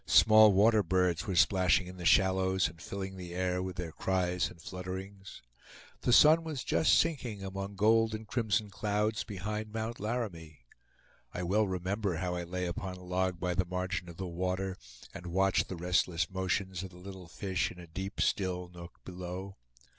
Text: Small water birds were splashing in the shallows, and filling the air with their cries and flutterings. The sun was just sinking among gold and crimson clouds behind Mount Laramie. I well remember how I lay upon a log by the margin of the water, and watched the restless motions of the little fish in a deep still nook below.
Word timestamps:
Small 0.07 0.51
water 0.51 0.81
birds 0.81 1.27
were 1.27 1.35
splashing 1.35 1.85
in 1.85 1.97
the 1.97 2.05
shallows, 2.07 2.67
and 2.67 2.81
filling 2.81 3.17
the 3.17 3.35
air 3.35 3.61
with 3.61 3.75
their 3.75 3.91
cries 3.91 4.49
and 4.49 4.59
flutterings. 4.59 5.43
The 6.01 6.11
sun 6.11 6.43
was 6.43 6.63
just 6.63 6.97
sinking 6.97 7.43
among 7.43 7.75
gold 7.75 8.15
and 8.15 8.25
crimson 8.27 8.71
clouds 8.71 9.23
behind 9.23 9.71
Mount 9.71 9.99
Laramie. 9.99 10.65
I 11.35 11.43
well 11.43 11.67
remember 11.67 12.15
how 12.15 12.33
I 12.33 12.41
lay 12.45 12.65
upon 12.65 12.95
a 12.95 13.03
log 13.03 13.39
by 13.39 13.53
the 13.53 13.63
margin 13.63 14.09
of 14.09 14.17
the 14.17 14.25
water, 14.25 14.75
and 15.13 15.27
watched 15.27 15.69
the 15.69 15.75
restless 15.75 16.31
motions 16.31 16.81
of 16.81 16.89
the 16.89 16.97
little 16.97 17.27
fish 17.27 17.69
in 17.69 17.77
a 17.77 17.85
deep 17.85 18.19
still 18.19 18.69
nook 18.73 19.01
below. 19.05 19.57